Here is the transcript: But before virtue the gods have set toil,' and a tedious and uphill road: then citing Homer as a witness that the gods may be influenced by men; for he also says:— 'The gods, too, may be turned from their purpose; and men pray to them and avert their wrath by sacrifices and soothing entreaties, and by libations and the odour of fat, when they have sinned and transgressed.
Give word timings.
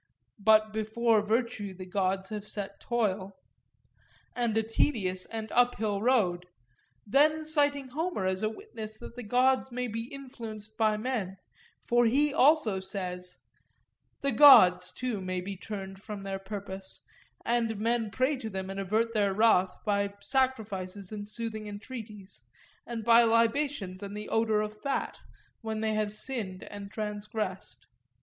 But 0.39 0.73
before 0.73 1.21
virtue 1.21 1.75
the 1.75 1.85
gods 1.85 2.29
have 2.29 2.47
set 2.47 2.79
toil,' 2.79 3.37
and 4.35 4.57
a 4.57 4.63
tedious 4.63 5.27
and 5.27 5.51
uphill 5.51 6.01
road: 6.01 6.47
then 7.05 7.43
citing 7.45 7.89
Homer 7.89 8.25
as 8.25 8.41
a 8.41 8.49
witness 8.49 8.97
that 8.97 9.15
the 9.15 9.21
gods 9.21 9.71
may 9.71 9.87
be 9.87 10.05
influenced 10.05 10.75
by 10.75 10.97
men; 10.97 11.37
for 11.83 12.05
he 12.07 12.33
also 12.33 12.79
says:— 12.79 13.37
'The 14.21 14.31
gods, 14.31 14.91
too, 14.91 15.21
may 15.21 15.39
be 15.39 15.55
turned 15.55 16.01
from 16.01 16.21
their 16.21 16.39
purpose; 16.39 17.05
and 17.45 17.77
men 17.79 18.09
pray 18.09 18.35
to 18.37 18.49
them 18.49 18.71
and 18.71 18.79
avert 18.79 19.13
their 19.13 19.35
wrath 19.35 19.77
by 19.85 20.15
sacrifices 20.19 21.11
and 21.11 21.29
soothing 21.29 21.67
entreaties, 21.67 22.41
and 22.87 23.03
by 23.05 23.21
libations 23.21 24.01
and 24.01 24.17
the 24.17 24.29
odour 24.29 24.61
of 24.61 24.81
fat, 24.81 25.19
when 25.61 25.81
they 25.81 25.93
have 25.93 26.11
sinned 26.11 26.63
and 26.63 26.89
transgressed. 26.89 27.85